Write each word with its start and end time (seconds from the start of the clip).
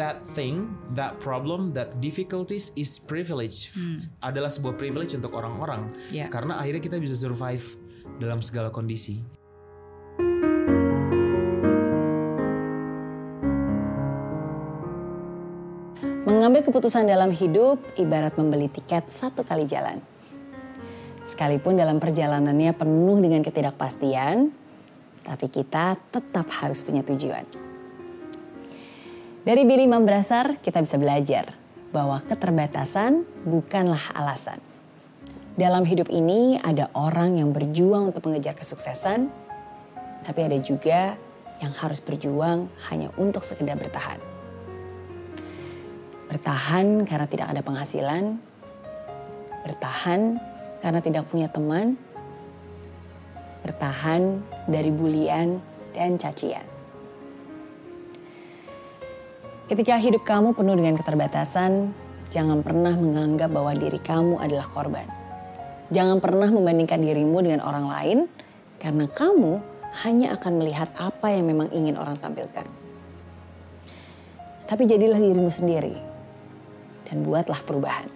that 0.00 0.24
thing, 0.24 0.72
that 0.96 1.20
problem, 1.20 1.76
that 1.76 2.00
difficulties 2.00 2.72
is 2.74 2.96
privilege. 2.96 3.70
Adalah 4.24 4.48
sebuah 4.48 4.80
privilege 4.80 5.12
untuk 5.12 5.36
orang-orang. 5.36 5.92
Ya. 6.08 6.32
Karena 6.32 6.56
akhirnya 6.56 6.80
kita 6.80 6.96
bisa 6.96 7.14
survive 7.14 7.64
dalam 8.16 8.40
segala 8.40 8.72
kondisi. 8.72 9.20
Mengambil 16.24 16.64
keputusan 16.64 17.04
dalam 17.04 17.28
hidup 17.32 17.80
ibarat 18.00 18.32
membeli 18.40 18.72
tiket 18.72 19.12
satu 19.12 19.44
kali 19.44 19.68
jalan. 19.68 20.00
Sekalipun 21.24 21.76
dalam 21.76 22.00
perjalanannya 22.00 22.72
penuh 22.76 23.16
dengan 23.20 23.40
ketidakpastian, 23.40 24.52
tapi 25.24 25.46
kita 25.48 25.96
tetap 26.12 26.48
harus 26.60 26.84
punya 26.84 27.00
tujuan. 27.00 27.73
Dari 29.44 29.60
Billy 29.68 29.84
Mambrasar 29.84 30.56
kita 30.64 30.80
bisa 30.80 30.96
belajar 30.96 31.52
bahwa 31.92 32.16
keterbatasan 32.24 33.28
bukanlah 33.44 34.00
alasan. 34.16 34.56
Dalam 35.60 35.84
hidup 35.84 36.08
ini 36.08 36.56
ada 36.64 36.88
orang 36.96 37.36
yang 37.36 37.52
berjuang 37.52 38.08
untuk 38.08 38.24
mengejar 38.24 38.56
kesuksesan, 38.56 39.28
tapi 40.24 40.40
ada 40.48 40.56
juga 40.64 41.20
yang 41.60 41.76
harus 41.76 42.00
berjuang 42.00 42.72
hanya 42.88 43.12
untuk 43.20 43.44
sekedar 43.44 43.76
bertahan. 43.76 44.16
Bertahan 46.32 47.04
karena 47.04 47.28
tidak 47.28 47.52
ada 47.52 47.60
penghasilan, 47.60 48.40
bertahan 49.60 50.40
karena 50.80 51.00
tidak 51.04 51.28
punya 51.28 51.52
teman, 51.52 52.00
bertahan 53.60 54.40
dari 54.72 54.88
bulian 54.88 55.60
dan 55.92 56.16
cacian. 56.16 56.73
Ketika 59.64 59.96
hidup 59.96 60.28
kamu 60.28 60.52
penuh 60.52 60.76
dengan 60.76 60.92
keterbatasan, 60.92 61.88
jangan 62.28 62.60
pernah 62.60 62.92
menganggap 63.00 63.48
bahwa 63.48 63.72
diri 63.72 63.96
kamu 63.96 64.36
adalah 64.36 64.68
korban. 64.68 65.08
Jangan 65.88 66.20
pernah 66.20 66.52
membandingkan 66.52 67.00
dirimu 67.00 67.40
dengan 67.40 67.64
orang 67.64 67.88
lain, 67.88 68.18
karena 68.76 69.08
kamu 69.08 69.64
hanya 70.04 70.36
akan 70.36 70.52
melihat 70.60 70.92
apa 71.00 71.32
yang 71.32 71.48
memang 71.48 71.72
ingin 71.72 71.96
orang 71.96 72.12
tampilkan. 72.20 72.68
Tapi 74.68 74.84
jadilah 74.84 75.16
dirimu 75.16 75.48
sendiri 75.48 75.96
dan 77.08 77.24
buatlah 77.24 77.64
perubahan. 77.64 78.12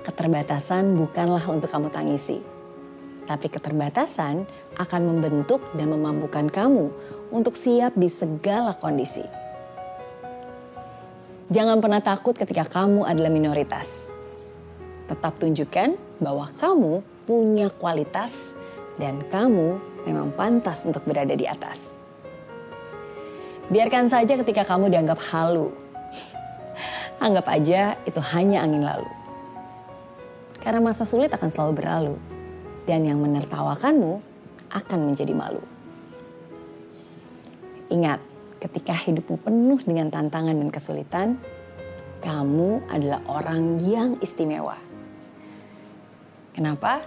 Keterbatasan 0.00 0.96
bukanlah 0.96 1.44
untuk 1.44 1.68
kamu 1.68 1.92
tangisi, 1.92 2.40
tapi 3.28 3.52
keterbatasan 3.52 4.48
akan 4.80 5.02
membentuk 5.12 5.60
dan 5.76 5.92
memampukan 5.92 6.48
kamu 6.48 6.88
untuk 7.28 7.52
siap 7.52 7.92
di 8.00 8.08
segala 8.08 8.72
kondisi. 8.80 9.44
Jangan 11.46 11.78
pernah 11.78 12.02
takut 12.02 12.34
ketika 12.34 12.66
kamu 12.66 13.06
adalah 13.06 13.30
minoritas. 13.30 14.10
Tetap 15.06 15.38
tunjukkan 15.38 15.94
bahwa 16.18 16.50
kamu 16.58 17.06
punya 17.22 17.70
kualitas 17.70 18.50
dan 18.98 19.22
kamu 19.30 19.78
memang 20.02 20.34
pantas 20.34 20.82
untuk 20.82 21.06
berada 21.06 21.38
di 21.38 21.46
atas. 21.46 21.94
Biarkan 23.70 24.10
saja 24.10 24.34
ketika 24.42 24.66
kamu 24.66 24.90
dianggap 24.90 25.22
halu. 25.30 25.70
Anggap 27.26 27.46
aja 27.46 27.94
itu 28.02 28.18
hanya 28.34 28.66
angin 28.66 28.82
lalu. 28.82 29.10
Karena 30.58 30.82
masa 30.82 31.06
sulit 31.06 31.30
akan 31.30 31.46
selalu 31.46 31.72
berlalu. 31.78 32.14
Dan 32.90 33.06
yang 33.06 33.22
menertawakanmu 33.22 34.18
akan 34.70 34.98
menjadi 34.98 35.30
malu. 35.30 35.62
Ingat, 37.86 38.18
ketika 38.60 38.96
hidupmu 38.96 39.36
penuh 39.40 39.80
dengan 39.84 40.08
tantangan 40.08 40.56
dan 40.56 40.70
kesulitan, 40.72 41.28
kamu 42.24 42.82
adalah 42.88 43.20
orang 43.28 43.78
yang 43.84 44.16
istimewa. 44.24 44.76
Kenapa? 46.56 47.04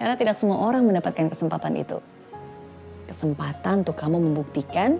Karena 0.00 0.16
tidak 0.16 0.40
semua 0.40 0.58
orang 0.64 0.88
mendapatkan 0.88 1.28
kesempatan 1.28 1.76
itu. 1.76 2.00
Kesempatan 3.04 3.84
untuk 3.84 3.94
kamu 3.94 4.16
membuktikan, 4.16 4.96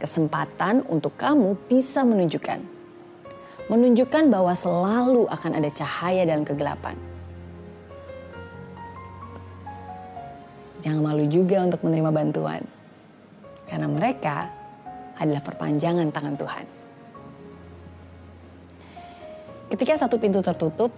kesempatan 0.00 0.80
untuk 0.88 1.12
kamu 1.20 1.54
bisa 1.68 2.00
menunjukkan. 2.02 2.64
Menunjukkan 3.68 4.32
bahwa 4.32 4.56
selalu 4.56 5.28
akan 5.28 5.52
ada 5.60 5.70
cahaya 5.70 6.24
dalam 6.24 6.42
kegelapan. 6.42 6.96
Jangan 10.82 11.04
malu 11.04 11.28
juga 11.30 11.62
untuk 11.62 11.84
menerima 11.86 12.10
bantuan. 12.10 12.64
Karena 13.70 13.86
mereka 13.86 14.61
adalah 15.22 15.42
perpanjangan 15.42 16.10
tangan 16.10 16.36
Tuhan. 16.36 16.66
Ketika 19.72 20.04
satu 20.04 20.20
pintu 20.20 20.44
tertutup, 20.44 20.92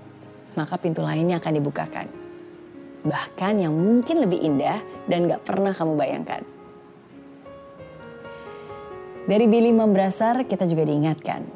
maka 0.59 0.75
pintu 0.81 1.07
lainnya 1.07 1.39
akan 1.39 1.53
dibukakan. 1.55 2.07
Bahkan 3.05 3.55
yang 3.61 3.71
mungkin 3.71 4.25
lebih 4.25 4.41
indah 4.41 4.83
dan 5.07 5.31
gak 5.31 5.47
pernah 5.47 5.71
kamu 5.71 5.95
bayangkan. 5.95 6.43
Dari 9.25 9.47
Billy 9.49 9.73
Membrasar 9.73 10.45
kita 10.45 10.69
juga 10.69 10.85
diingatkan 10.85 11.47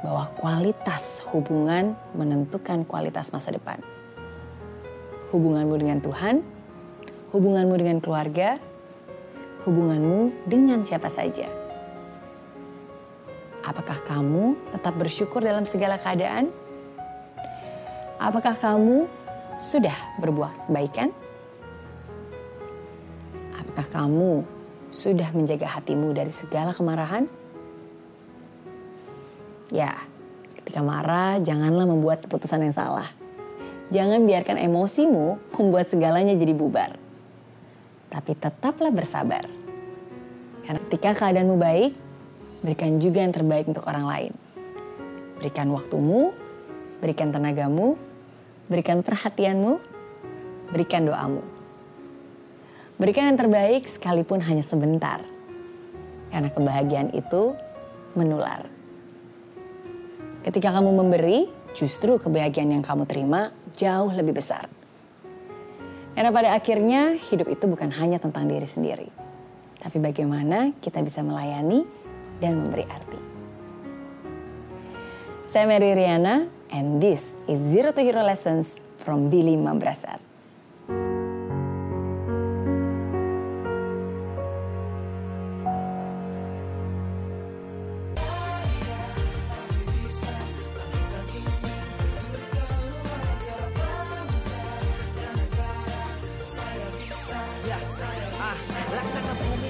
bahwa 0.00 0.32
kualitas 0.40 1.20
hubungan 1.34 1.92
menentukan 2.16 2.88
kualitas 2.88 3.28
masa 3.34 3.52
depan. 3.52 3.76
Hubunganmu 5.28 5.74
dengan 5.76 6.00
Tuhan, 6.00 6.40
hubunganmu 7.36 7.74
dengan 7.76 8.00
keluarga, 8.00 8.56
hubunganmu 9.68 10.48
dengan 10.48 10.80
siapa 10.80 11.12
saja. 11.12 11.59
Apakah 13.70 14.02
kamu 14.02 14.58
tetap 14.74 14.98
bersyukur 14.98 15.38
dalam 15.38 15.62
segala 15.62 15.94
keadaan? 15.94 16.50
Apakah 18.18 18.58
kamu 18.58 19.06
sudah 19.62 19.94
berbuat 20.18 20.66
kebaikan? 20.66 21.14
Apakah 23.54 23.86
kamu 23.86 24.42
sudah 24.90 25.30
menjaga 25.30 25.70
hatimu 25.70 26.10
dari 26.10 26.34
segala 26.34 26.74
kemarahan? 26.74 27.30
Ya, 29.70 29.94
ketika 30.58 30.82
marah 30.82 31.38
janganlah 31.38 31.86
membuat 31.86 32.26
keputusan 32.26 32.66
yang 32.66 32.74
salah. 32.74 33.06
Jangan 33.94 34.26
biarkan 34.26 34.58
emosimu 34.66 35.38
membuat 35.54 35.86
segalanya 35.86 36.34
jadi 36.34 36.58
bubar. 36.58 36.98
Tapi 38.10 38.34
tetaplah 38.34 38.90
bersabar. 38.90 39.46
Karena 40.66 40.82
ketika 40.90 41.14
keadaanmu 41.14 41.54
baik, 41.54 42.09
berikan 42.60 43.00
juga 43.00 43.24
yang 43.24 43.32
terbaik 43.32 43.68
untuk 43.68 43.84
orang 43.88 44.06
lain. 44.06 44.32
Berikan 45.40 45.72
waktumu, 45.72 46.36
berikan 47.00 47.32
tenagamu, 47.32 47.96
berikan 48.68 49.00
perhatianmu, 49.00 49.80
berikan 50.70 51.08
doamu. 51.08 51.42
Berikan 53.00 53.32
yang 53.32 53.40
terbaik 53.40 53.88
sekalipun 53.88 54.44
hanya 54.44 54.60
sebentar. 54.60 55.24
Karena 56.28 56.52
kebahagiaan 56.52 57.16
itu 57.16 57.56
menular. 58.12 58.68
Ketika 60.44 60.72
kamu 60.72 60.92
memberi, 60.92 61.48
justru 61.72 62.20
kebahagiaan 62.20 62.76
yang 62.76 62.84
kamu 62.84 63.08
terima 63.08 63.56
jauh 63.80 64.12
lebih 64.12 64.36
besar. 64.36 64.68
Karena 66.12 66.28
pada 66.28 66.52
akhirnya 66.52 67.16
hidup 67.16 67.48
itu 67.48 67.64
bukan 67.64 67.88
hanya 67.96 68.20
tentang 68.20 68.44
diri 68.44 68.68
sendiri. 68.68 69.08
Tapi 69.80 69.96
bagaimana 69.96 70.76
kita 70.84 71.00
bisa 71.00 71.24
melayani 71.24 71.88
dan 72.40 72.64
memberi 72.64 72.88
arti. 72.88 73.20
Saya 75.44 75.66
Mary 75.68 75.92
Riana 75.92 76.48
and 76.72 77.02
this 77.02 77.36
is 77.50 77.60
Zero 77.60 77.92
to 77.92 78.00
Hero 78.00 78.24
Lessons 78.24 78.80
from 78.96 79.28
Billy 79.28 79.58
Mambrasar. 79.60 80.29